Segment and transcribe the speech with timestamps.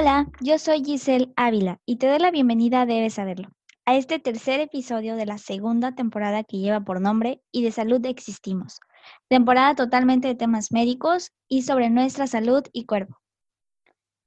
[0.00, 3.48] Hola, yo soy Giselle Ávila y te doy la bienvenida a Debes Saberlo,
[3.84, 8.06] a este tercer episodio de la segunda temporada que lleva por nombre Y de Salud
[8.06, 8.78] Existimos,
[9.26, 13.18] temporada totalmente de temas médicos y sobre nuestra salud y cuerpo.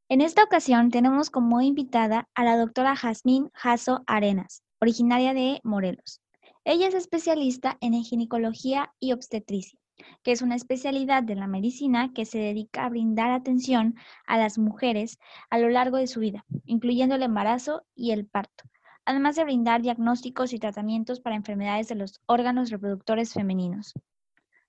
[0.09, 6.19] En esta ocasión tenemos como invitada a la doctora Jazmín Jasso Arenas, originaria de Morelos.
[6.65, 9.80] Ella es especialista en ginecología y obstetricia
[10.23, 14.57] que es una especialidad de la medicina que se dedica a brindar atención a las
[14.57, 15.19] mujeres
[15.49, 18.65] a lo largo de su vida, incluyendo el embarazo y el parto,
[19.05, 23.93] además de brindar diagnósticos y tratamientos para enfermedades de los órganos reproductores femeninos.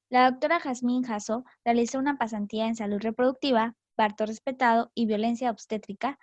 [0.09, 6.19] La doctora Jazmín Jasso realizó una pasantía en salud reproductiva, parto respetado y violencia obstétrica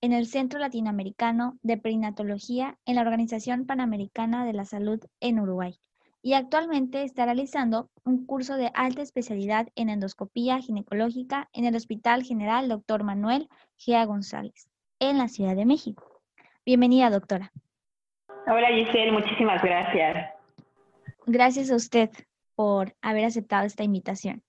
[0.00, 5.80] en el Centro Latinoamericano de Perinatología en la Organización Panamericana de la Salud en Uruguay
[6.22, 12.24] y actualmente está realizando un curso de alta especialidad en endoscopía ginecológica en el Hospital
[12.24, 13.04] General Dr.
[13.04, 16.20] Manuel Gea González, en la Ciudad de México.
[16.64, 17.52] Bienvenida, doctora.
[18.46, 20.30] Hola, Giselle, muchísimas gracias.
[21.26, 22.10] Gracias a usted
[22.54, 24.42] por haber aceptado esta invitación.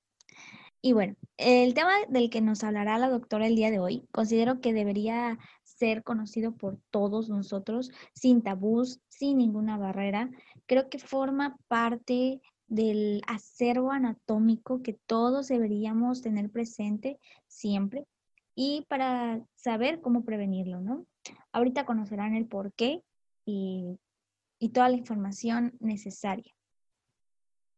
[0.81, 4.61] Y bueno, el tema del que nos hablará la doctora el día de hoy, considero
[4.61, 5.37] que debería
[5.79, 10.29] ser conocido por todos nosotros, sin tabús, sin ninguna barrera.
[10.65, 18.05] Creo que forma parte del acervo anatómico que todos deberíamos tener presente siempre
[18.55, 21.05] y para saber cómo prevenirlo, ¿no?
[21.51, 23.01] Ahorita conocerán el por qué
[23.45, 23.97] y,
[24.59, 26.53] y toda la información necesaria.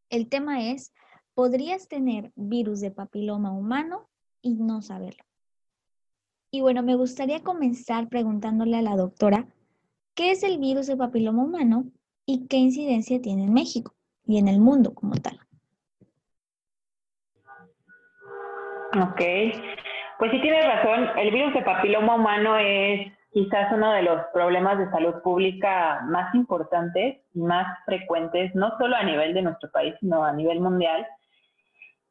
[0.09, 0.91] El tema es,
[1.35, 4.09] ¿podrías tener virus de papiloma humano
[4.41, 5.23] y no saberlo?
[6.53, 9.45] Y bueno, me gustaría comenzar preguntándole a la doctora,
[10.15, 11.85] ¿qué es el virus de papiloma humano
[12.25, 13.93] y qué incidencia tiene en México
[14.27, 15.39] y en el mundo como tal?
[19.01, 19.21] Ok,
[20.19, 24.77] pues sí tienes razón, el virus de papiloma humano es quizás uno de los problemas
[24.77, 29.95] de salud pública más importantes y más frecuentes, no solo a nivel de nuestro país,
[30.01, 31.07] sino a nivel mundial.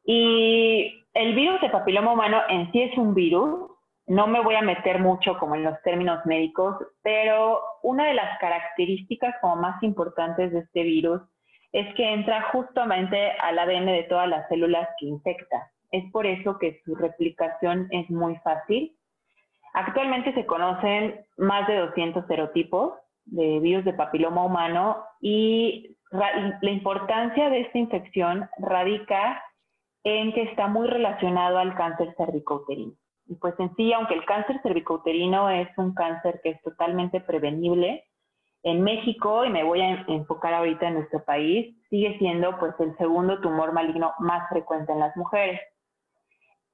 [0.03, 3.70] Y el virus de papiloma humano en sí es un virus,
[4.07, 8.37] no me voy a meter mucho como en los términos médicos, pero una de las
[8.39, 11.21] características como más importantes de este virus
[11.71, 15.71] es que entra justamente al ADN de todas las células que infecta.
[15.91, 18.95] Es por eso que su replicación es muy fácil.
[19.73, 22.93] Actualmente se conocen más de 200 serotipos
[23.25, 29.41] de virus de papiloma humano y la importancia de esta infección radica
[30.03, 32.93] en que está muy relacionado al cáncer cervicouterino.
[33.39, 38.03] Pues en sí, aunque el cáncer cervicouterino es un cáncer que es totalmente prevenible,
[38.63, 42.95] en México, y me voy a enfocar ahorita en nuestro país, sigue siendo pues el
[42.97, 45.59] segundo tumor maligno más frecuente en las mujeres.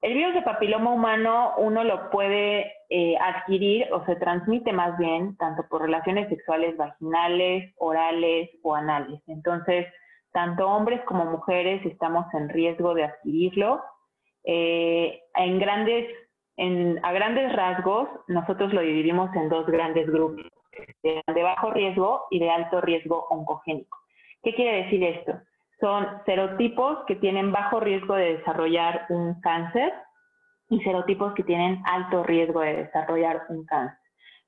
[0.00, 5.36] El virus de papiloma humano uno lo puede eh, adquirir o se transmite más bien
[5.38, 9.20] tanto por relaciones sexuales vaginales, orales o anales.
[9.26, 9.86] Entonces,
[10.32, 13.82] tanto hombres como mujeres estamos en riesgo de adquirirlo.
[14.44, 16.06] Eh, en grandes
[17.02, 20.46] a grandes rasgos, nosotros lo dividimos en dos grandes grupos,
[21.02, 23.98] de bajo riesgo y de alto riesgo oncogénico.
[24.42, 25.40] ¿Qué quiere decir esto?
[25.80, 29.92] Son serotipos que tienen bajo riesgo de desarrollar un cáncer
[30.68, 33.98] y serotipos que tienen alto riesgo de desarrollar un cáncer.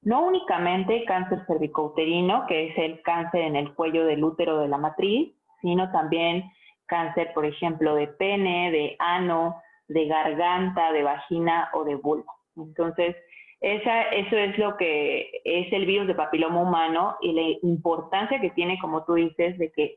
[0.03, 4.79] No únicamente cáncer cervicouterino, que es el cáncer en el cuello del útero de la
[4.79, 6.51] matriz, sino también
[6.87, 12.33] cáncer, por ejemplo, de pene, de ano, de garganta, de vagina o de vulva.
[12.57, 13.17] Entonces,
[13.61, 18.51] esa, eso es lo que es el virus de papiloma humano y la importancia que
[18.51, 19.97] tiene, como tú dices, de que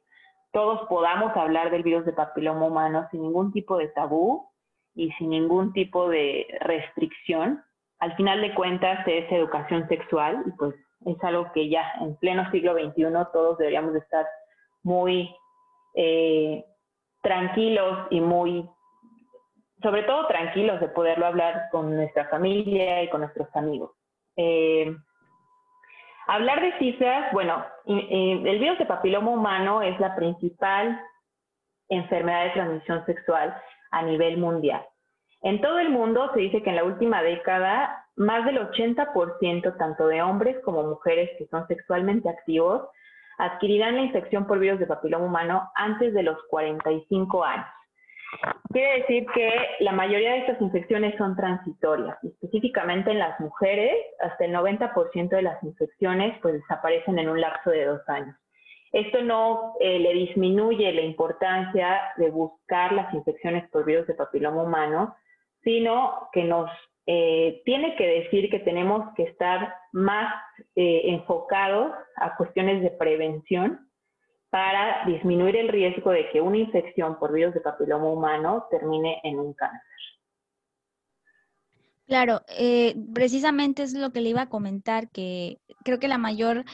[0.52, 4.50] todos podamos hablar del virus de papiloma humano sin ningún tipo de tabú
[4.96, 7.64] y sin ningún tipo de restricción.
[8.00, 10.74] Al final de cuentas es educación sexual y pues
[11.06, 14.26] es algo que ya en pleno siglo XXI todos deberíamos estar
[14.82, 15.30] muy
[15.96, 16.66] eh,
[17.22, 18.68] tranquilos y muy
[19.84, 23.92] sobre todo tranquilos de poderlo hablar con nuestra familia y con nuestros amigos.
[24.38, 24.96] Eh,
[26.26, 31.00] hablar de cifras, bueno, el virus de papiloma humano es la principal
[31.90, 33.56] enfermedad de transmisión sexual
[33.92, 34.84] a nivel mundial.
[35.42, 40.08] En todo el mundo se dice que en la última década más del 80% tanto
[40.08, 42.88] de hombres como mujeres que son sexualmente activos
[43.38, 47.66] adquirirán la infección por virus de papiloma humano antes de los 45 años.
[48.72, 54.46] Quiere decir que la mayoría de estas infecciones son transitorias, específicamente en las mujeres, hasta
[54.46, 58.36] el 90% de las infecciones pues desaparecen en un lapso de dos años.
[58.92, 64.64] Esto no eh, le disminuye la importancia de buscar las infecciones por virus de papiloma
[64.64, 65.16] humano,
[65.64, 66.70] sino que nos
[67.08, 70.34] eh, tiene que decir que tenemos que estar más
[70.76, 73.88] eh, enfocados a cuestiones de prevención
[74.54, 79.40] para disminuir el riesgo de que una infección por virus de papiloma humano termine en
[79.40, 79.82] un cáncer.
[82.06, 86.66] Claro, eh, precisamente es lo que le iba a comentar, que creo que la mayor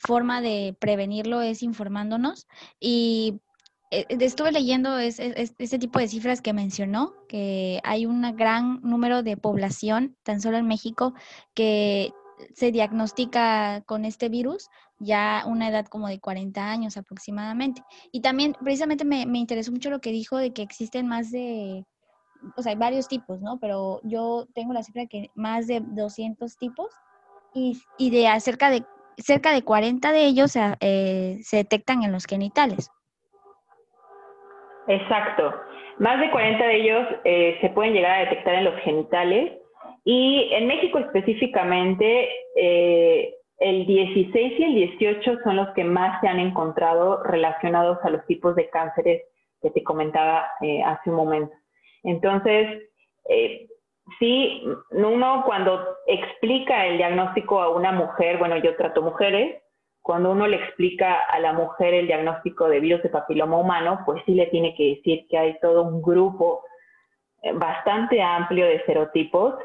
[0.00, 2.46] forma de prevenirlo es informándonos
[2.80, 3.42] y
[3.90, 9.36] eh, estuve leyendo ese tipo de cifras que mencionó, que hay un gran número de
[9.36, 11.12] población, tan solo en México,
[11.52, 12.14] que
[12.54, 14.68] se diagnostica con este virus
[14.98, 17.82] ya una edad como de 40 años aproximadamente.
[18.12, 21.84] Y también precisamente me, interesó mucho lo que dijo de que existen más de,
[22.56, 23.58] o sea, hay varios tipos, ¿no?
[23.60, 26.90] Pero yo tengo la cifra de que más de 200 tipos
[27.54, 27.80] y,
[28.10, 28.84] de cerca de,
[29.16, 32.90] cerca de 40 de ellos eh, se detectan en los genitales.
[34.88, 35.52] Exacto.
[35.98, 39.52] Más de 40 de ellos eh, se pueden llegar a detectar en los genitales
[40.08, 46.28] y en México específicamente eh, el 16 y el 18 son los que más se
[46.28, 49.24] han encontrado relacionados a los tipos de cánceres
[49.60, 51.52] que te comentaba eh, hace un momento.
[52.04, 52.84] Entonces,
[54.20, 59.60] sí, uno cuando explica el diagnóstico a una mujer, bueno, yo trato mujeres,
[60.02, 64.22] cuando uno le explica a la mujer el diagnóstico de virus de papiloma humano, pues
[64.24, 66.62] sí le tiene que decir que hay todo un grupo
[67.42, 69.56] eh, bastante amplio de serotipos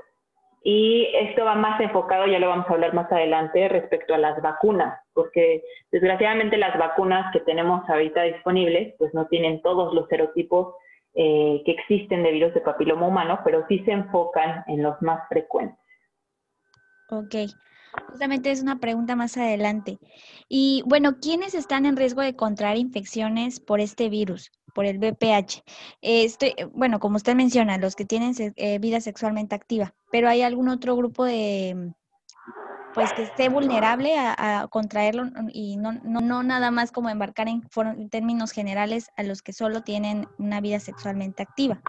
[0.63, 4.39] y esto va más enfocado, ya lo vamos a hablar más adelante, respecto a las
[4.41, 10.75] vacunas, porque desgraciadamente las vacunas que tenemos ahorita disponibles, pues no tienen todos los serotipos
[11.15, 15.27] eh, que existen de virus de papiloma humano, pero sí se enfocan en los más
[15.29, 15.77] frecuentes.
[17.09, 17.35] Ok.
[18.07, 19.97] Justamente es una pregunta más adelante.
[20.47, 25.63] Y bueno, ¿quiénes están en riesgo de contraer infecciones por este virus, por el VPH?
[26.01, 30.69] estoy, bueno, como usted menciona, los que tienen eh, vida sexualmente activa, pero ¿hay algún
[30.69, 31.93] otro grupo de,
[32.93, 35.23] pues que esté vulnerable a, contraerlo
[35.53, 40.27] y no, no, nada más como embarcar en términos generales a los que solo tienen
[40.37, 41.81] una vida sexualmente activa?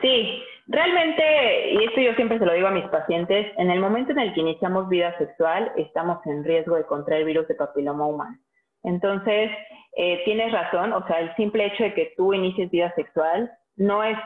[0.00, 4.12] Sí, realmente, y esto yo siempre se lo digo a mis pacientes, en el momento
[4.12, 8.38] en el que iniciamos vida sexual, estamos en riesgo de contraer virus de papiloma humano.
[8.82, 9.50] Entonces,
[9.96, 14.04] eh, tienes razón, o sea, el simple hecho de que tú inicies vida sexual no
[14.04, 14.16] es,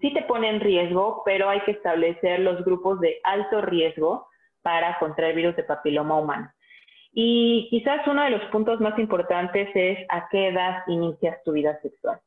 [0.00, 4.26] sí te pone en riesgo, pero hay que establecer los grupos de alto riesgo
[4.62, 6.50] para contraer virus de papiloma humano.
[7.12, 11.78] Y quizás uno de los puntos más importantes es a qué edad inicias tu vida
[11.82, 12.20] sexual.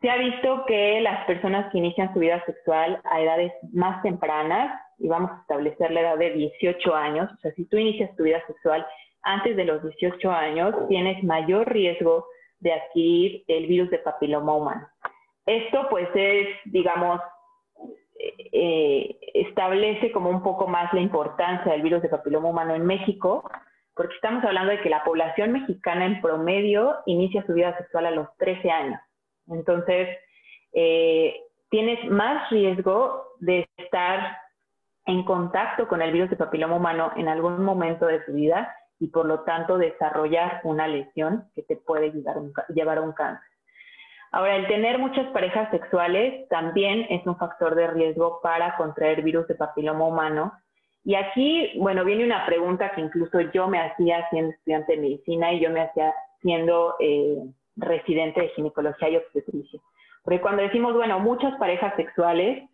[0.00, 4.80] Se ha visto que las personas que inician su vida sexual a edades más tempranas,
[4.98, 8.24] y vamos a establecer la edad de 18 años, o sea, si tú inicias tu
[8.24, 8.86] vida sexual
[9.22, 12.26] antes de los 18 años, tienes mayor riesgo
[12.60, 14.88] de adquirir el virus de papiloma humano.
[15.46, 17.20] Esto pues es, digamos,
[18.52, 23.48] eh, establece como un poco más la importancia del virus de papiloma humano en México,
[23.94, 28.10] porque estamos hablando de que la población mexicana en promedio inicia su vida sexual a
[28.10, 29.00] los 13 años.
[29.48, 30.08] Entonces,
[30.72, 34.38] eh, tienes más riesgo de estar
[35.06, 39.08] en contacto con el virus de papiloma humano en algún momento de tu vida y
[39.08, 42.12] por lo tanto desarrollar una lesión que te puede
[42.68, 43.48] llevar a un cáncer.
[44.30, 49.48] Ahora, el tener muchas parejas sexuales también es un factor de riesgo para contraer virus
[49.48, 50.52] de papiloma humano.
[51.04, 55.52] Y aquí, bueno, viene una pregunta que incluso yo me hacía siendo estudiante de medicina
[55.52, 56.12] y yo me hacía
[56.42, 57.38] siendo eh,
[57.76, 59.80] residente de ginecología y obstetricia.
[60.22, 62.68] Porque cuando decimos, bueno, muchas parejas sexuales,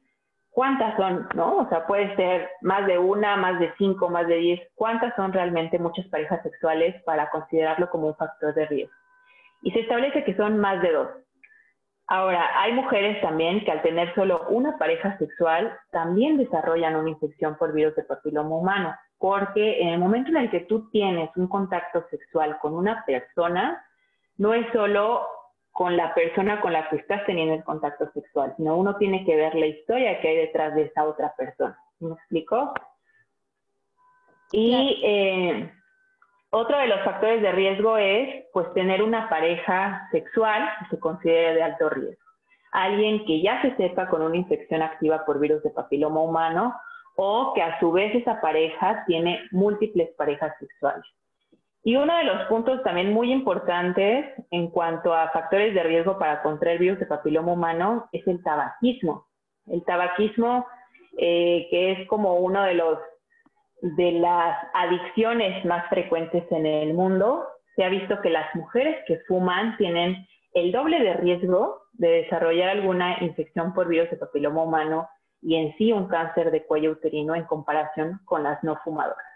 [0.54, 1.28] ¿cuántas son?
[1.34, 1.58] ¿No?
[1.58, 4.60] O sea, puede ser más de una, más de cinco, más de diez.
[4.74, 8.94] ¿Cuántas son realmente muchas parejas sexuales para considerarlo como un factor de riesgo?
[9.62, 11.08] Y se establece que son más de dos.
[12.06, 17.56] Ahora, hay mujeres también que al tener solo una pareja sexual también desarrollan una infección
[17.56, 21.48] por virus de papiloma humano, porque en el momento en el que tú tienes un
[21.48, 23.82] contacto sexual con una persona,
[24.36, 25.26] no es solo
[25.74, 29.34] con la persona con la que estás teniendo el contacto sexual, sino uno tiene que
[29.34, 31.76] ver la historia que hay detrás de esa otra persona.
[31.98, 32.72] ¿Me explico?
[34.52, 35.72] Y eh,
[36.50, 41.54] otro de los factores de riesgo es pues tener una pareja sexual que se considere
[41.54, 42.22] de alto riesgo.
[42.70, 46.72] Alguien que ya se sepa con una infección activa por virus de papiloma humano
[47.16, 51.04] o que a su vez esa pareja tiene múltiples parejas sexuales.
[51.86, 56.42] Y uno de los puntos también muy importantes en cuanto a factores de riesgo para
[56.42, 59.26] contraer virus de papiloma humano es el tabaquismo.
[59.66, 60.66] El tabaquismo,
[61.18, 62.98] eh, que es como uno de los
[63.82, 69.18] de las adicciones más frecuentes en el mundo, se ha visto que las mujeres que
[69.28, 75.06] fuman tienen el doble de riesgo de desarrollar alguna infección por virus de papiloma humano
[75.42, 79.33] y en sí un cáncer de cuello uterino en comparación con las no fumadoras.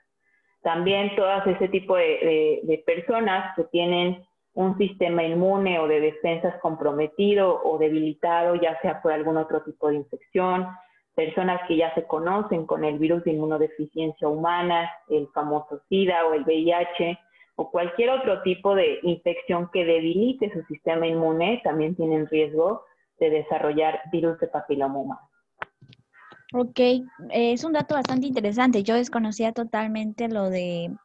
[0.69, 4.23] También todas ese tipo de, personas que tienen
[4.53, 9.89] un sistema inmune o de defensas comprometido o debilitado, ya sea por algún otro tipo
[9.89, 10.67] de infección,
[11.15, 16.35] personas que ya se conocen con el virus de inmunodeficiencia humana, el famoso SIDA o
[16.35, 17.19] el VIH,
[17.57, 22.85] o cualquier otro tipo de infección que debilite su sistema inmune, también tienen riesgo
[23.19, 25.19] de desarrollar virus de papiloma.
[26.53, 28.83] Ok, eh, es un dato bastante interesante.
[28.83, 30.97] Yo desconocía totalmente lo de,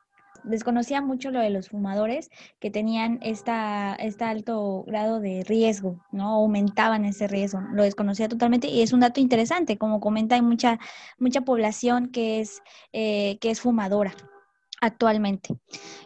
[0.43, 6.29] desconocía mucho lo de los fumadores que tenían esta, este alto grado de riesgo, ¿no?
[6.29, 7.59] Aumentaban ese riesgo.
[7.73, 9.77] Lo desconocía totalmente y es un dato interesante.
[9.77, 10.79] Como comenta, hay mucha,
[11.19, 12.62] mucha población que es,
[12.93, 14.13] eh, que es fumadora
[14.79, 15.55] actualmente.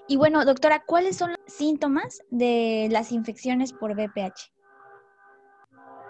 [0.07, 4.56] Y bueno, doctora, ¿cuáles son los síntomas de las infecciones por VPH?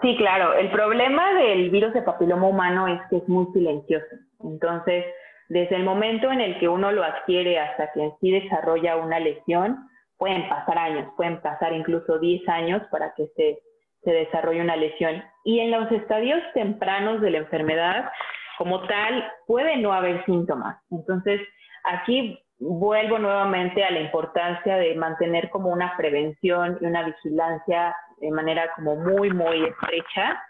[0.02, 0.54] Sí, claro.
[0.54, 4.16] El problema del virus de papiloma humano es que es muy silencioso.
[4.44, 5.04] Entonces,
[5.48, 9.18] desde el momento en el que uno lo adquiere hasta que en sí desarrolla una
[9.18, 13.58] lesión, pueden pasar años, pueden pasar incluso 10 años para que se,
[14.02, 15.22] se desarrolle una lesión.
[15.44, 18.10] Y en los estadios tempranos de la enfermedad,
[18.58, 20.76] como tal, puede no haber síntomas.
[20.90, 21.40] Entonces,
[21.84, 28.30] aquí vuelvo nuevamente a la importancia de mantener como una prevención y una vigilancia de
[28.30, 30.42] manera como muy, muy estrecha,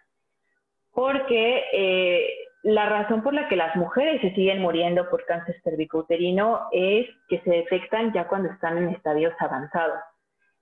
[0.93, 2.27] porque eh,
[2.63, 7.41] la razón por la que las mujeres se siguen muriendo por cáncer cervicouterino es que
[7.41, 10.01] se detectan ya cuando están en estadios avanzados.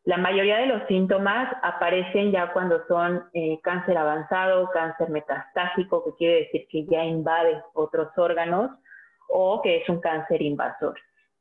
[0.04, 6.14] La mayoría de los síntomas aparecen ya cuando son eh, cáncer avanzado, cáncer metastásico, que
[6.16, 8.70] quiere decir que ya invade otros órganos,
[9.28, 10.94] o que es un cáncer invasor.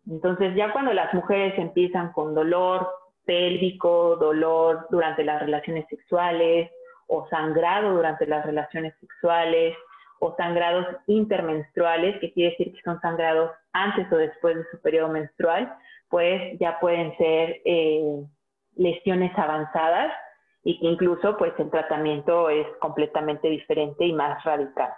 [0.09, 2.87] Entonces, ya cuando las mujeres empiezan con dolor,
[3.25, 6.71] pélvico, dolor durante las relaciones sexuales
[7.07, 9.75] o sangrado durante las relaciones sexuales
[10.19, 15.09] o sangrados intermenstruales, que quiere decir que son sangrados antes o después de su periodo
[15.09, 15.75] menstrual,
[16.09, 18.23] pues ya pueden ser eh,
[18.75, 20.13] lesiones avanzadas
[20.63, 24.91] y que incluso pues el tratamiento es completamente diferente y más radical.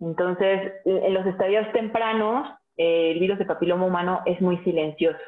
[0.00, 2.48] Entonces, en los estadios tempranos,
[2.78, 5.18] el virus de papiloma humano es muy silencioso.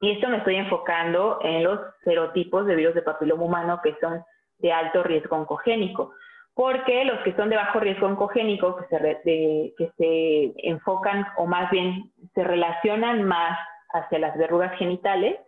[0.00, 4.22] Y esto me estoy enfocando en los serotipos de virus de papiloma humano que son
[4.58, 6.12] de alto riesgo oncogénico,
[6.54, 11.70] porque los que son de bajo riesgo oncogénico, que se, que se enfocan o más
[11.70, 13.58] bien se relacionan más
[13.90, 15.38] hacia las verrugas genitales,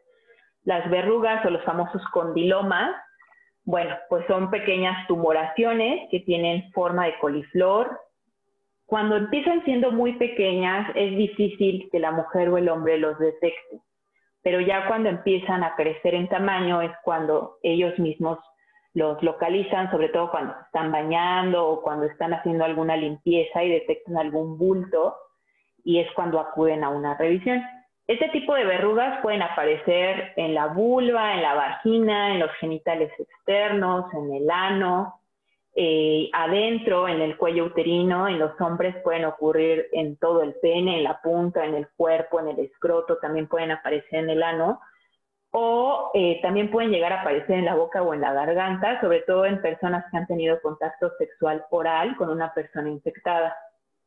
[0.64, 2.94] las verrugas o los famosos condilomas,
[3.68, 8.00] bueno, pues son pequeñas tumoraciones que tienen forma de coliflor.
[8.88, 13.80] Cuando empiezan siendo muy pequeñas, es difícil que la mujer o el hombre los detecte
[14.48, 18.38] pero ya cuando empiezan a crecer en tamaño es cuando ellos mismos
[18.94, 24.16] los localizan, sobre todo cuando están bañando o cuando están haciendo alguna limpieza y detectan
[24.16, 25.16] algún bulto,
[25.84, 27.62] y es cuando acuden a una revisión.
[28.06, 33.12] Este tipo de verrugas pueden aparecer en la vulva, en la vagina, en los genitales
[33.18, 35.20] externos, en el ano,
[35.74, 40.98] eh, adentro, en el cuello uterino, en los hombres pueden ocurrir en todo el pene,
[40.98, 44.80] en la punta, en el cuerpo, en el escroto, también pueden aparecer en el ano,
[45.50, 49.20] o eh, también pueden llegar a aparecer en la boca o en la garganta, sobre
[49.20, 53.56] todo en personas que han tenido contacto sexual oral con una persona infectada.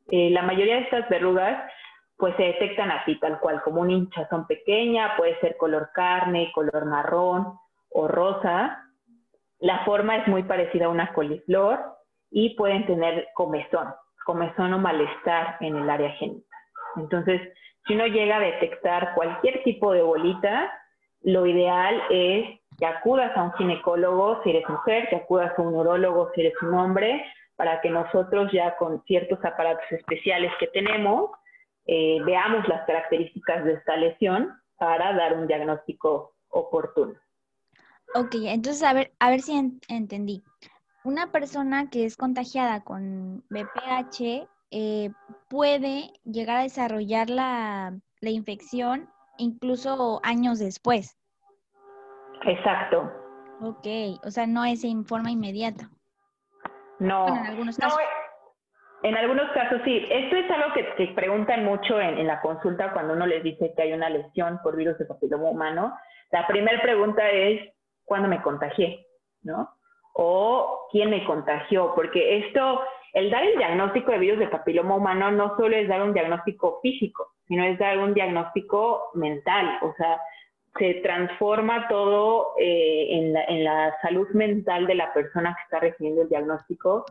[0.09, 1.71] Eh, la mayoría de estas verrugas
[2.17, 6.85] pues se detectan así, tal cual, como una hinchazón pequeña, puede ser color carne, color
[6.85, 7.57] marrón
[7.89, 8.83] o rosa,
[9.61, 11.79] la forma es muy parecida a una coliflor
[12.31, 13.93] y pueden tener comezón,
[14.25, 16.43] comezón o malestar en el área genital.
[16.97, 17.41] Entonces,
[17.85, 20.71] si uno llega a detectar cualquier tipo de bolita,
[21.21, 25.75] lo ideal es que acudas a un ginecólogo si eres mujer, que acudas a un
[25.75, 27.23] urólogo si eres un hombre,
[27.55, 31.29] para que nosotros ya con ciertos aparatos especiales que tenemos,
[31.85, 37.13] eh, veamos las características de esta lesión para dar un diagnóstico oportuno.
[38.13, 39.53] Ok, entonces a ver, a ver si
[39.87, 40.43] entendí.
[41.03, 45.09] Una persona que es contagiada con BPH eh,
[45.49, 51.17] puede llegar a desarrollar la, infección incluso años después.
[52.45, 53.11] Exacto.
[53.61, 53.87] Ok,
[54.23, 55.89] o sea, no es en forma inmediata.
[56.99, 57.27] No.
[57.27, 57.99] en algunos casos.
[59.03, 60.05] en algunos casos sí.
[60.09, 63.81] Esto es algo que, preguntan mucho en, en, la consulta cuando uno les dice que
[63.81, 65.97] hay una lesión por virus de papiloma humano.
[66.31, 67.73] La primera pregunta es,
[68.05, 69.07] cuándo me contagié,
[69.43, 69.69] ¿no?
[70.13, 72.81] O quién me contagió, porque esto,
[73.13, 76.79] el dar el diagnóstico de virus de papiloma humano no solo es dar un diagnóstico
[76.81, 80.19] físico, sino es dar un diagnóstico mental, o sea,
[80.77, 85.79] se transforma todo eh, en, la, en, la, salud mental de la persona que está
[85.79, 87.05] recibiendo el diagnóstico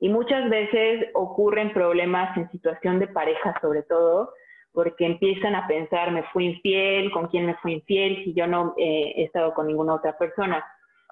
[0.00, 4.32] Y muchas veces ocurren problemas en situación de pareja, sobre todo,
[4.76, 8.74] porque empiezan a pensar, me fui infiel, con quién me fui infiel, si yo no
[8.76, 10.62] eh, he estado con ninguna otra persona.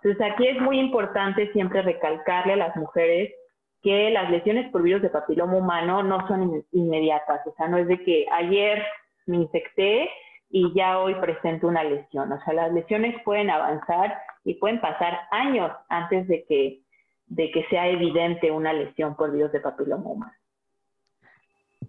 [0.03, 3.33] Entonces aquí es muy importante siempre recalcarle a las mujeres
[3.81, 7.89] que las lesiones por virus de papiloma humano no son inmediatas, o sea, no es
[7.89, 8.85] de que ayer
[9.25, 10.11] me infecté
[10.51, 15.21] y ya hoy presento una lesión, o sea, las lesiones pueden avanzar y pueden pasar
[15.31, 16.81] años antes de que,
[17.29, 20.33] de que sea evidente una lesión por virus de papiloma humano.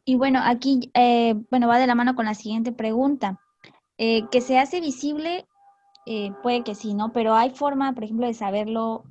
[0.03, 3.39] Y bueno, aquí, eh, bueno, va de la mano con la siguiente pregunta.
[3.97, 5.45] Eh, ¿Que se hace visible
[6.05, 7.11] eh, puede que sí, ¿no?
[7.13, 9.03] Pero hay forma, por ejemplo, de saberlo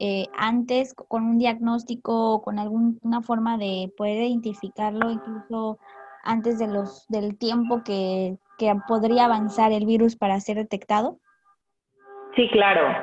[0.00, 5.78] eh, antes con un diagnóstico o con alguna forma de poder identificarlo incluso
[6.24, 8.36] antes de los, del tiempo que,
[8.88, 11.18] podría avanzar el virus para ser detectado?
[12.34, 12.96] Sí, claro.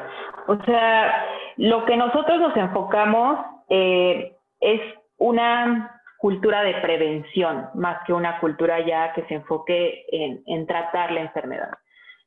[0.47, 1.25] O sea,
[1.57, 3.37] lo que nosotros nos enfocamos
[3.69, 4.81] es
[5.17, 11.21] una cultura de prevención, más que una cultura ya que se enfoque en, tratar la
[11.21, 11.71] enfermedad.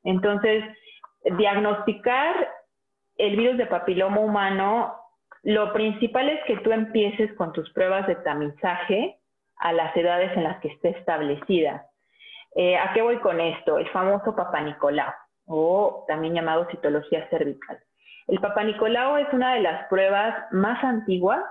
[0.03, 0.65] Entonces,
[1.37, 2.35] diagnosticar
[3.17, 4.93] el virus de papiloma humano,
[5.43, 9.17] lo principal es que tú empieces con tus pruebas de tamizaje
[9.55, 11.85] a las edades en las que esté establecida.
[12.53, 13.77] Eh, ¿A qué voy con esto?
[13.77, 15.13] El famoso Papanicolau,
[15.45, 17.79] o también llamado citología cervical.
[18.27, 21.41] El Papanicolau es una de las pruebas más antiguas,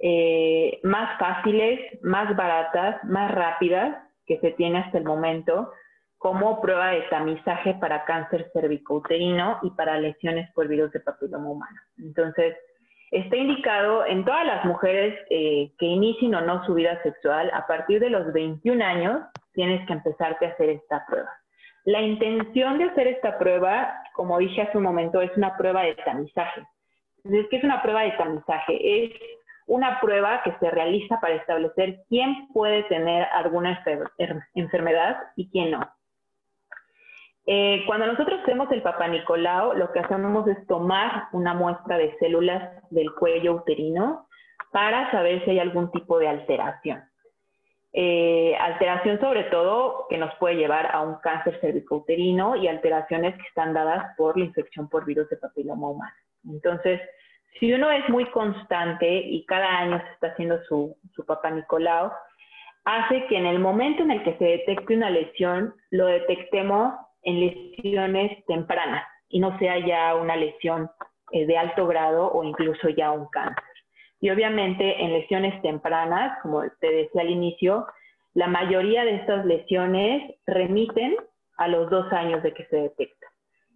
[0.00, 5.72] eh, más fáciles, más baratas, más rápidas que se tiene hasta el momento
[6.18, 11.80] como prueba de tamizaje para cáncer cervicouterino y para lesiones por virus de papiloma humano.
[11.98, 12.56] Entonces,
[13.12, 17.66] está indicado en todas las mujeres eh, que inicien o no su vida sexual, a
[17.66, 21.30] partir de los 21 años tienes que empezarte a hacer esta prueba.
[21.84, 25.94] La intención de hacer esta prueba, como dije hace un momento, es una prueba de
[25.94, 26.62] tamizaje.
[27.24, 29.04] Entonces, ¿qué es una prueba de tamizaje?
[29.04, 29.12] Es
[29.68, 33.84] una prueba que se realiza para establecer quién puede tener alguna
[34.54, 35.88] enfermedad y quién no.
[37.46, 42.16] Eh, cuando nosotros hacemos el Papa Nicolau, lo que hacemos es tomar una muestra de
[42.18, 44.26] células del cuello uterino
[44.72, 47.04] para saber si hay algún tipo de alteración.
[47.92, 53.48] Eh, alteración sobre todo que nos puede llevar a un cáncer cervicouterino y alteraciones que
[53.48, 56.12] están dadas por la infección por virus de papiloma humano.
[56.44, 57.00] Entonces,
[57.58, 62.12] si uno es muy constante y cada año se está haciendo su, Papa Nicolau,
[62.84, 67.40] hace que en el momento en el que se detecte una lesión, lo detectemos en
[67.40, 70.90] lesiones tempranas y no sea ya una lesión
[71.32, 73.64] eh, de alto grado o incluso ya un cáncer.
[74.20, 77.86] Y obviamente en lesiones tempranas, como te decía al inicio,
[78.34, 81.16] la mayoría de estas lesiones remiten
[81.56, 83.26] a los dos años de que se detecta.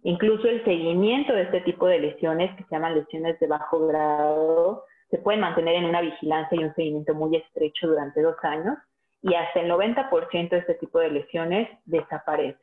[0.03, 4.83] Incluso el seguimiento de este tipo de lesiones, que se llaman lesiones de bajo grado,
[5.09, 8.77] se pueden mantener en una vigilancia y un seguimiento muy estrecho durante dos años
[9.21, 12.59] y hasta el 90% de este tipo de lesiones desaparece.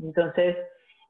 [0.00, 0.56] Entonces,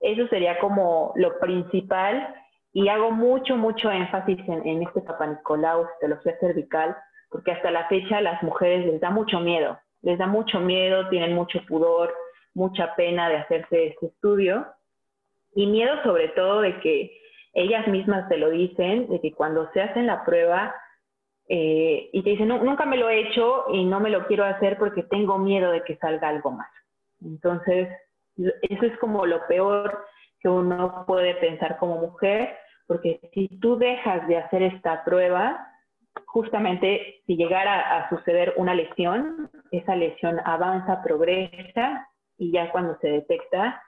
[0.00, 2.34] eso sería como lo principal
[2.74, 6.96] y hago mucho, mucho énfasis en, este Papa Nicolau, citología cervical,
[7.30, 11.08] porque hasta la fecha a las mujeres les da mucho miedo, les da mucho miedo,
[11.08, 12.12] tienen mucho pudor,
[12.52, 14.66] mucha pena de hacerse este estudio
[15.54, 17.18] y miedo sobre todo de que
[17.54, 20.74] ellas mismas te lo dicen, de que cuando se hacen la prueba
[21.48, 24.78] eh, y te dicen, nunca me lo he hecho y no me lo quiero hacer
[24.78, 26.70] porque tengo miedo de que salga algo más.
[27.20, 27.88] Entonces,
[28.36, 30.04] eso es como lo peor
[30.40, 35.68] que uno puede pensar como mujer, porque si tú dejas de hacer esta prueba,
[36.26, 43.08] justamente si llegara a suceder una lesión, esa lesión avanza, progresa y ya cuando se
[43.08, 43.82] detecta,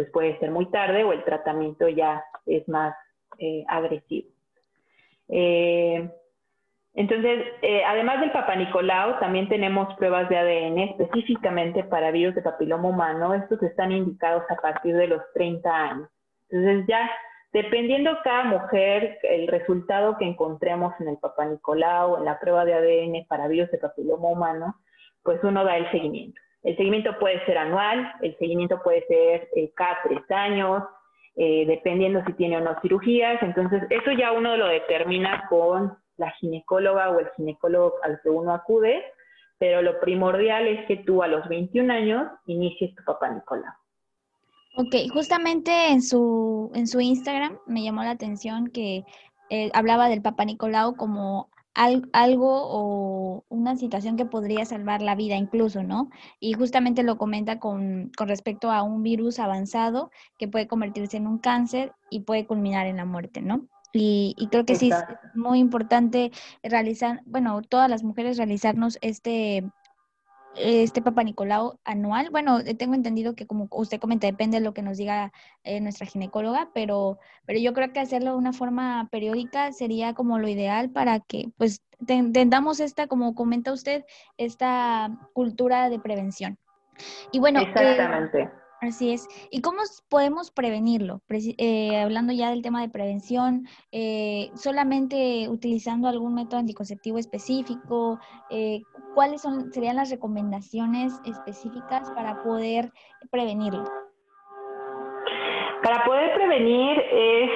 [0.00, 2.96] pues puede ser muy tarde o el tratamiento ya es más
[3.38, 4.30] eh, agresivo.
[5.28, 6.10] Eh,
[6.94, 12.40] entonces, eh, además del Papa Nicolau, también tenemos pruebas de ADN específicamente para virus de
[12.40, 13.34] papiloma humano.
[13.34, 16.08] Estos están indicados a partir de los 30 años.
[16.48, 17.10] Entonces, ya
[17.52, 22.72] dependiendo cada mujer, el resultado que encontremos en el Papa Nicolau, en la prueba de
[22.72, 24.76] ADN para virus de papiloma humano,
[25.22, 26.40] pues uno da el seguimiento.
[26.62, 30.82] El seguimiento puede ser anual, el seguimiento puede ser eh, cada tres años,
[31.36, 33.42] eh, dependiendo si tiene o no cirugías.
[33.42, 38.52] Entonces, eso ya uno lo determina con la ginecóloga o el ginecólogo al que uno
[38.52, 39.02] acude,
[39.58, 43.72] pero lo primordial es que tú a los 21 años inicies tu papá Nicolau.
[44.76, 49.04] Ok, justamente en su, en su Instagram me llamó la atención que
[49.50, 55.36] eh, hablaba del Papa Nicolau como algo o una situación que podría salvar la vida
[55.36, 56.10] incluso, ¿no?
[56.40, 61.26] Y justamente lo comenta con, con respecto a un virus avanzado que puede convertirse en
[61.26, 63.66] un cáncer y puede culminar en la muerte, ¿no?
[63.92, 65.04] Y, y creo que sí es
[65.34, 66.30] muy importante
[66.62, 69.64] realizar, bueno, todas las mujeres realizarnos este
[70.56, 72.30] este Papa Nicolau anual.
[72.30, 75.32] Bueno, eh, tengo entendido que como usted comenta, depende de lo que nos diga
[75.64, 80.38] eh, nuestra ginecóloga, pero, pero yo creo que hacerlo de una forma periódica sería como
[80.38, 84.04] lo ideal para que pues tengamos esta, como comenta usted,
[84.38, 86.58] esta cultura de prevención.
[87.32, 88.50] Y bueno, eh, Exactamente.
[88.80, 89.28] Así es.
[89.50, 91.20] ¿Y cómo podemos prevenirlo?
[91.28, 98.82] Eh, hablando ya del tema de prevención, eh, solamente utilizando algún método anticonceptivo específico, eh,
[99.14, 102.90] ¿cuáles son, serían las recomendaciones específicas para poder
[103.30, 103.84] prevenirlo?
[105.82, 107.50] Para poder prevenir es,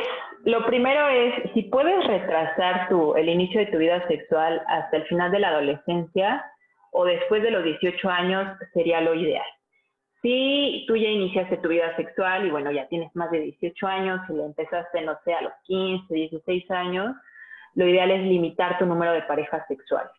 [0.44, 5.04] lo primero es, si puedes retrasar tu, el inicio de tu vida sexual hasta el
[5.04, 6.44] final de la adolescencia
[6.92, 9.44] o después de los 18 años, sería lo ideal.
[10.22, 14.20] Si tú ya iniciaste tu vida sexual y bueno, ya tienes más de 18 años
[14.30, 17.14] y le empezaste, no sé, a los 15, 16 años,
[17.74, 20.12] lo ideal es limitar tu número de parejas sexuales.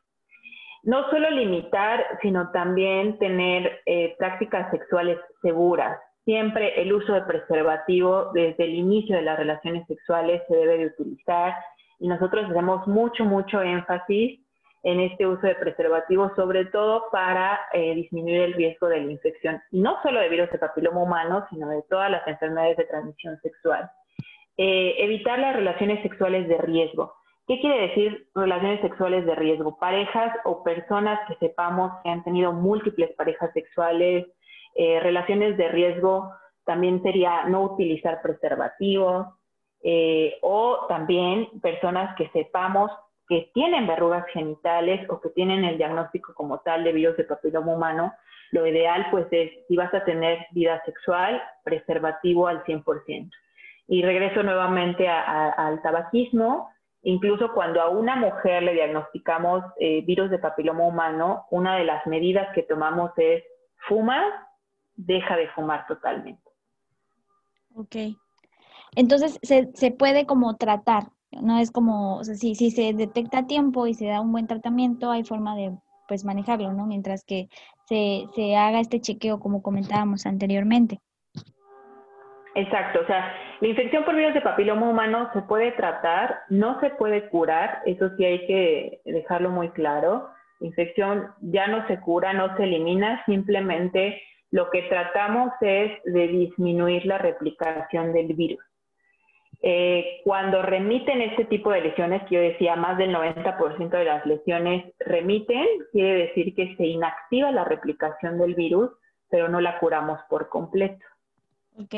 [0.85, 5.99] No solo limitar, sino también tener eh, prácticas sexuales seguras.
[6.25, 10.85] Siempre el uso de preservativo desde el inicio de las relaciones sexuales se debe de
[10.87, 11.55] utilizar
[11.99, 14.39] y nosotros hacemos mucho, mucho énfasis
[14.83, 19.59] en este uso de preservativos, sobre todo para eh, disminuir el riesgo de la infección,
[19.71, 23.89] no solo de virus de papiloma humano, sino de todas las enfermedades de transmisión sexual.
[24.57, 27.15] Eh, evitar las relaciones sexuales de riesgo.
[27.47, 29.77] ¿Qué quiere decir relaciones sexuales de riesgo?
[29.77, 34.25] Parejas o personas que sepamos que han tenido múltiples parejas sexuales,
[34.75, 36.31] eh, relaciones de riesgo
[36.65, 39.27] también sería no utilizar preservativos,
[40.41, 42.89] o también personas que sepamos
[43.27, 47.73] que tienen verrugas genitales o que tienen el diagnóstico como tal de virus de papiloma
[47.73, 48.13] humano,
[48.51, 53.29] lo ideal pues es, si vas a tener vida sexual, preservativo al 100%.
[53.87, 56.69] Y regreso nuevamente al tabaquismo,
[57.05, 62.05] incluso cuando a una mujer le diagnosticamos eh, virus de papiloma humano, una de las
[62.05, 63.43] medidas que tomamos es
[63.87, 64.21] fuma,
[64.95, 66.43] deja de fumar totalmente.
[67.75, 67.95] Ok.
[68.95, 71.05] Entonces, se, se puede como tratar
[71.41, 74.31] no es como, o sea, si, si se detecta a tiempo y se da un
[74.31, 75.71] buen tratamiento, hay forma de
[76.07, 76.85] pues manejarlo, ¿no?
[76.85, 77.49] Mientras que
[77.85, 80.99] se, se haga este chequeo como comentábamos anteriormente.
[82.53, 86.89] Exacto, o sea, la infección por virus de papiloma humano se puede tratar, no se
[86.91, 90.29] puede curar, eso sí hay que dejarlo muy claro.
[90.59, 96.27] La infección ya no se cura, no se elimina, simplemente lo que tratamos es de
[96.27, 98.63] disminuir la replicación del virus.
[99.61, 104.25] Eh, cuando remiten este tipo de lesiones, que yo decía más del 90% de las
[104.25, 108.91] lesiones remiten, quiere decir que se inactiva la replicación del virus,
[109.29, 111.03] pero no la curamos por completo.
[111.77, 111.95] Ok.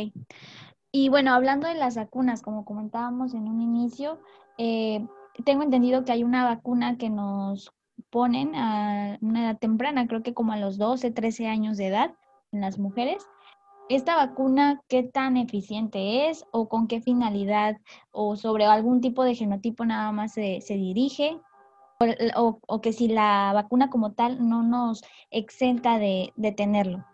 [1.00, 4.20] Y bueno, hablando de las vacunas, como comentábamos en un inicio,
[4.58, 5.06] eh,
[5.46, 7.72] tengo entendido que hay una vacuna que nos
[8.10, 12.16] ponen a una edad temprana, creo que como a los 12, 13 años de edad
[12.52, 13.24] en las mujeres.
[13.90, 17.78] ¿Esta vacuna qué tan eficiente es o con qué finalidad
[18.10, 21.40] o sobre algún tipo de genotipo nada más se, dirige?
[22.36, 27.06] O, que si la vacuna como tal no nos exenta de, de tenerlo.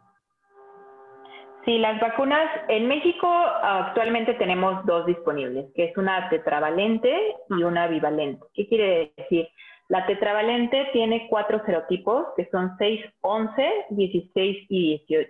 [1.65, 7.88] Sí, las vacunas en México actualmente tenemos dos disponibles, que es una tetravalente y una
[7.88, 8.45] bivalente.
[8.54, 9.47] ¿Qué quiere decir?
[9.88, 15.30] La tetravalente tiene cuatro serotipos, que son 6, 11, 16 y 18.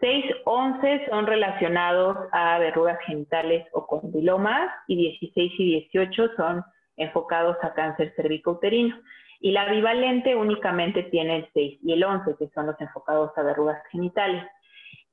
[0.00, 6.64] 6, 11 son relacionados a verrugas genitales o condilomas y 16 y 18 son
[6.96, 8.96] enfocados a cáncer cervicouterino.
[9.40, 13.42] Y la bivalente únicamente tiene el 6 y el 11, que son los enfocados a
[13.42, 14.44] verrugas genitales.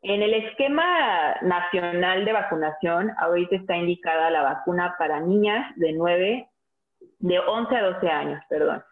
[0.02, 6.50] En el esquema nacional de vacunación, ahorita está indicada la vacuna para niñas de 9,
[7.20, 8.84] de 11 a 12 años, perdón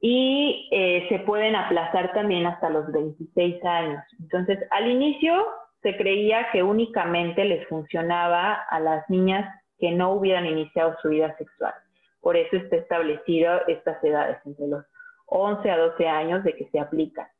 [0.00, 4.02] y eh, se pueden aplazar también hasta los 26 años.
[4.20, 5.46] Entonces, al inicio
[5.82, 11.36] se creía que únicamente les funcionaba a las niñas que no hubieran iniciado su vida
[11.36, 11.74] sexual.
[12.20, 14.84] Por eso está establecido estas edades, entre los
[15.26, 17.30] 11 a 12 años de que se aplica.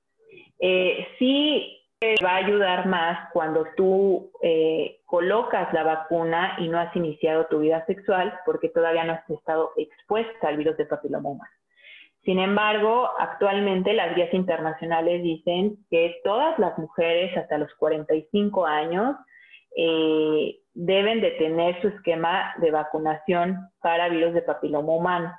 [0.61, 1.78] Eh, sí
[2.25, 7.59] va a ayudar más cuando tú eh, colocas la vacuna y no has iniciado tu
[7.59, 11.51] vida sexual porque todavía no has estado expuesta al virus de papiloma humano.
[12.25, 19.17] Sin embargo, actualmente las guías internacionales dicen que todas las mujeres hasta los 45 años
[19.77, 25.33] eh, deben de tener su esquema de vacunación para virus de papiloma humano.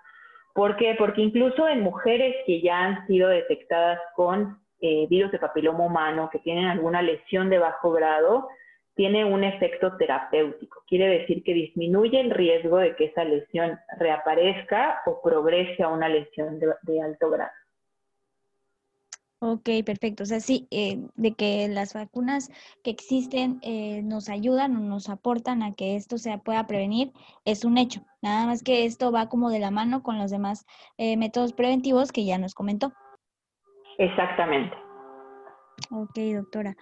[0.53, 0.95] ¿Por qué?
[0.97, 6.29] Porque incluso en mujeres que ya han sido detectadas con eh, virus de papiloma humano,
[6.31, 8.47] que tienen alguna lesión de bajo grado,
[8.99, 10.83] tiene un efecto terapéutico.
[10.85, 16.09] Quiere decir que disminuye el riesgo de que esa lesión reaparezca o progrese a una
[16.09, 17.51] lesión de, alto grado.
[19.39, 20.23] Ok, perfecto.
[20.23, 22.51] O sea, sí, eh, de que las vacunas
[22.83, 27.13] que existen eh, nos ayudan o nos aportan a que esto se pueda prevenir,
[27.45, 28.01] es un hecho.
[28.21, 30.65] Nada más que esto va como de la mano con los demás
[30.97, 32.91] eh, métodos preventivos que ya nos comentó.
[33.99, 34.75] Exactamente.
[35.91, 36.75] Ok, doctora.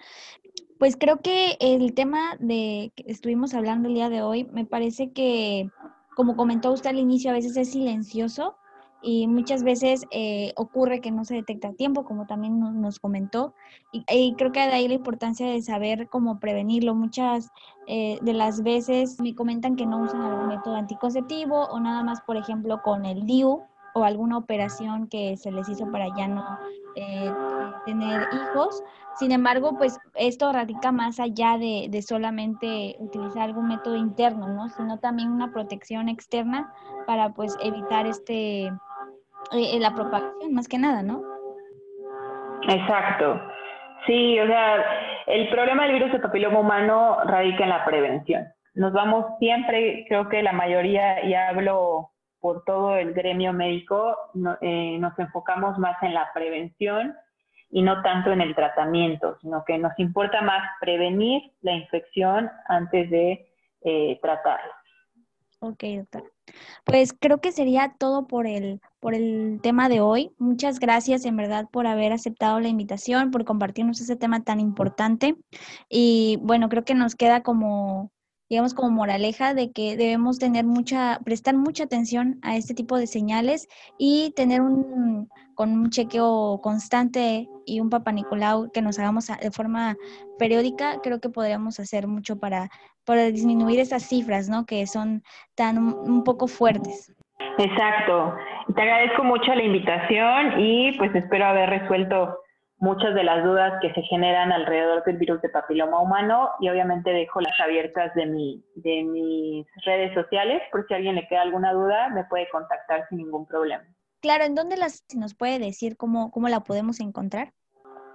[0.78, 5.12] Pues creo que el tema de que estuvimos hablando el día de hoy, me parece
[5.12, 5.68] que,
[6.14, 8.56] como comentó usted al inicio, a veces es silencioso
[9.02, 13.54] y muchas veces eh, ocurre que no se detecta a tiempo, como también nos, comentó.
[13.90, 16.94] Y, creo que de ahí la importancia de saber cómo prevenirlo.
[16.94, 17.50] Muchas
[17.88, 22.20] eh, de las veces me comentan que no usan algún método anticonceptivo o nada más,
[22.20, 23.62] por ejemplo, con el DIU
[23.94, 26.44] o alguna operación que se les hizo para ya no
[26.96, 27.32] eh,
[27.86, 28.82] tener hijos.
[29.16, 34.68] Sin embargo, pues esto radica más allá de, solamente utilizar algún método interno, ¿no?
[34.68, 36.72] Sino también una protección externa
[37.06, 38.72] para pues evitar este eh,
[39.52, 41.22] eh, la propagación, más que nada, ¿no?
[42.68, 43.40] Exacto.
[44.06, 44.84] Sí, o sea,
[45.26, 48.46] el problema del virus de papiloma humano radica en la prevención.
[48.74, 54.16] Nos vamos siempre, creo que la mayoría, y hablo por todo el gremio médico,
[54.60, 57.14] eh, nos enfocamos más en la prevención
[57.70, 63.10] y no tanto en el tratamiento, sino que nos importa más prevenir la infección antes
[63.10, 63.46] de
[63.82, 64.74] eh, tratarla.
[65.60, 66.24] Ok, doctora.
[66.84, 70.30] Pues creo que sería todo por el, por el tema de hoy.
[70.38, 75.34] Muchas gracias en verdad por haber aceptado la invitación, por compartirnos ese tema tan importante.
[75.88, 78.12] Y bueno, creo que nos queda como,
[78.48, 83.06] digamos, como moraleja de que debemos tener mucha, prestar mucha atención a este tipo de
[83.06, 89.26] señales y tener un, con un chequeo constante y un Papa Nicolau que nos hagamos
[89.26, 89.96] de forma
[90.38, 92.70] periódica, creo que podríamos hacer mucho para,
[93.04, 94.64] para disminuir esas cifras, ¿no?
[94.64, 95.22] Que son
[95.54, 97.14] tan un, poco fuertes.
[97.58, 98.34] Exacto.
[98.74, 102.38] Te agradezco mucho la invitación y pues espero haber resuelto
[102.80, 107.10] muchas de las dudas que se generan alrededor del virus de papiloma humano y obviamente
[107.10, 111.42] dejo las abiertas de, mi, de mis redes sociales por si a alguien le queda
[111.42, 113.82] alguna duda me puede contactar sin ningún problema.
[114.20, 117.52] Claro, ¿en dónde las nos puede decir cómo, cómo la podemos encontrar?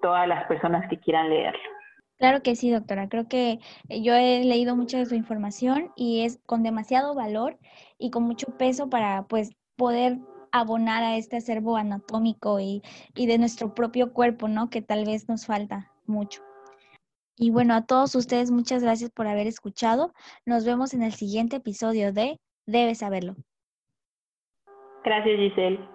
[0.00, 1.60] todas las personas que quieran leerlo.
[2.18, 3.08] Claro que sí, doctora.
[3.08, 7.58] Creo que eh, yo he leído mucha de su información y es con demasiado valor
[7.98, 10.18] y con mucho peso para pues poder
[10.52, 12.82] abonar a este acervo anatómico y,
[13.14, 14.70] y de nuestro propio cuerpo, ¿no?
[14.70, 16.42] Que tal vez nos falta mucho.
[17.36, 20.12] Y bueno, a todos ustedes muchas gracias por haber escuchado.
[20.46, 23.34] Nos vemos en el siguiente episodio de Debes saberlo.
[25.04, 25.93] Gracias, Giselle.